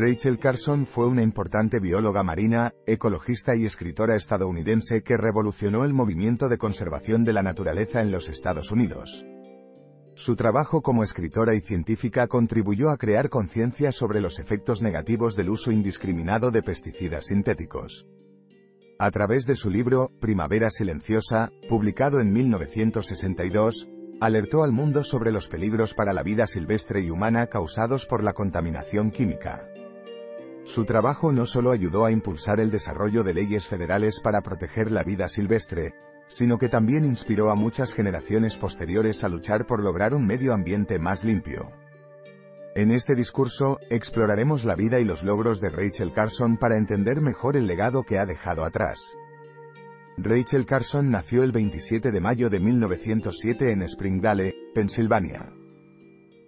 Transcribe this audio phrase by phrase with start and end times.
[0.00, 6.48] Rachel Carson fue una importante bióloga marina, ecologista y escritora estadounidense que revolucionó el movimiento
[6.48, 9.26] de conservación de la naturaleza en los Estados Unidos.
[10.14, 15.50] Su trabajo como escritora y científica contribuyó a crear conciencia sobre los efectos negativos del
[15.50, 18.08] uso indiscriminado de pesticidas sintéticos.
[18.98, 25.48] A través de su libro, Primavera Silenciosa, publicado en 1962, alertó al mundo sobre los
[25.48, 29.66] peligros para la vida silvestre y humana causados por la contaminación química.
[30.70, 35.02] Su trabajo no solo ayudó a impulsar el desarrollo de leyes federales para proteger la
[35.02, 35.94] vida silvestre,
[36.28, 41.00] sino que también inspiró a muchas generaciones posteriores a luchar por lograr un medio ambiente
[41.00, 41.72] más limpio.
[42.76, 47.56] En este discurso, exploraremos la vida y los logros de Rachel Carson para entender mejor
[47.56, 49.16] el legado que ha dejado atrás.
[50.18, 55.52] Rachel Carson nació el 27 de mayo de 1907 en Springdale, Pensilvania.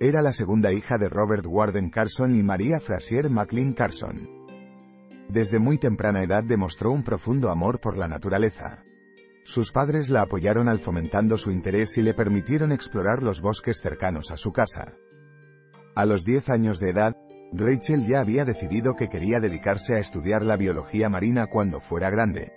[0.00, 4.28] Era la segunda hija de Robert Warden Carson y María Frazier McLean Carson.
[5.28, 8.84] Desde muy temprana edad demostró un profundo amor por la naturaleza.
[9.44, 14.30] Sus padres la apoyaron al fomentando su interés y le permitieron explorar los bosques cercanos
[14.30, 14.94] a su casa.
[15.96, 17.16] A los 10 años de edad,
[17.52, 22.52] Rachel ya había decidido que quería dedicarse a estudiar la biología marina cuando fuera grande.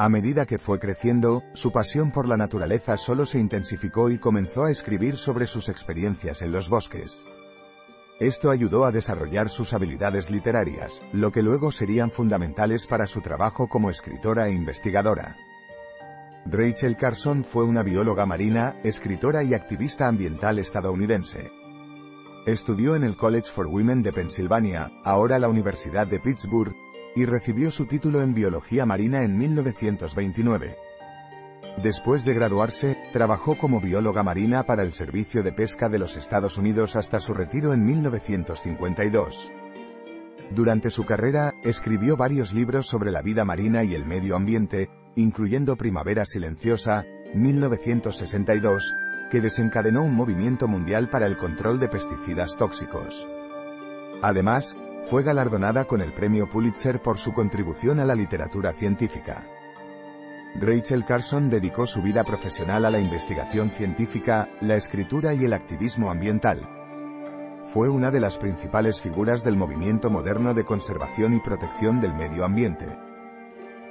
[0.00, 4.64] A medida que fue creciendo, su pasión por la naturaleza solo se intensificó y comenzó
[4.64, 7.26] a escribir sobre sus experiencias en los bosques.
[8.18, 13.68] Esto ayudó a desarrollar sus habilidades literarias, lo que luego serían fundamentales para su trabajo
[13.68, 15.36] como escritora e investigadora.
[16.46, 21.52] Rachel Carson fue una bióloga marina, escritora y activista ambiental estadounidense.
[22.46, 26.74] Estudió en el College for Women de Pensilvania, ahora la Universidad de Pittsburgh,
[27.14, 30.76] y recibió su título en Biología Marina en 1929.
[31.82, 36.58] Después de graduarse, trabajó como bióloga marina para el Servicio de Pesca de los Estados
[36.58, 39.50] Unidos hasta su retiro en 1952.
[40.50, 45.76] Durante su carrera, escribió varios libros sobre la vida marina y el medio ambiente, incluyendo
[45.76, 48.94] Primavera Silenciosa, 1962,
[49.30, 53.28] que desencadenó un movimiento mundial para el control de pesticidas tóxicos.
[54.22, 54.76] Además,
[55.06, 59.46] fue galardonada con el premio Pulitzer por su contribución a la literatura científica.
[60.54, 66.10] Rachel Carson dedicó su vida profesional a la investigación científica, la escritura y el activismo
[66.10, 66.68] ambiental.
[67.72, 72.44] Fue una de las principales figuras del movimiento moderno de conservación y protección del medio
[72.44, 72.86] ambiente.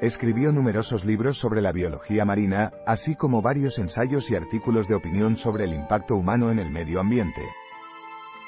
[0.02, 5.38] Escribió numerosos libros sobre la biología marina, así como varios ensayos y artículos de opinión
[5.38, 7.42] sobre el impacto humano en el medio ambiente.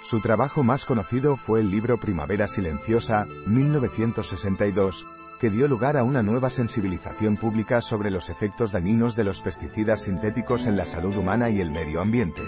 [0.02, 5.08] Su trabajo más conocido fue el libro Primavera Silenciosa, 1962,
[5.40, 10.02] que dio lugar a una nueva sensibilización pública sobre los efectos dañinos de los pesticidas
[10.02, 12.42] sintéticos en la salud humana y el medio ambiente.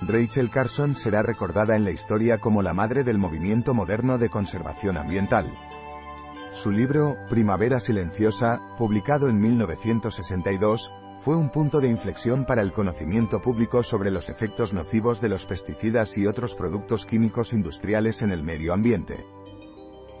[0.00, 4.96] Rachel Carson será recordada en la historia como la madre del movimiento moderno de conservación
[4.96, 5.52] ambiental.
[6.50, 13.42] Su libro, Primavera Silenciosa, publicado en 1962, fue un punto de inflexión para el conocimiento
[13.42, 18.42] público sobre los efectos nocivos de los pesticidas y otros productos químicos industriales en el
[18.42, 19.26] medio ambiente.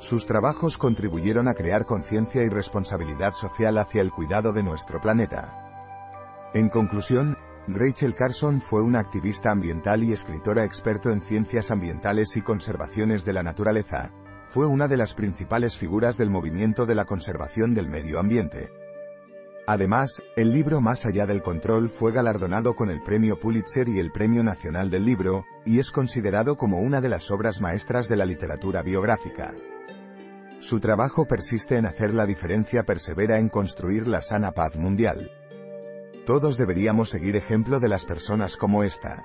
[0.00, 5.52] Sus trabajos contribuyeron a crear conciencia y responsabilidad social hacia el cuidado de nuestro planeta.
[6.54, 7.36] En conclusión,
[7.68, 13.34] Rachel Carson fue una activista ambiental y escritora experto en ciencias ambientales y conservaciones de
[13.34, 14.10] la naturaleza.
[14.48, 18.70] Fue una de las principales figuras del movimiento de la conservación del medio ambiente.
[19.66, 24.12] Además, el libro Más allá del control fue galardonado con el Premio Pulitzer y el
[24.12, 28.24] Premio Nacional del Libro, y es considerado como una de las obras maestras de la
[28.24, 29.52] literatura biográfica.
[30.60, 35.28] Su trabajo persiste en hacer la diferencia persevera en construir la sana paz mundial.
[36.24, 39.24] Todos deberíamos seguir ejemplo de las personas como esta.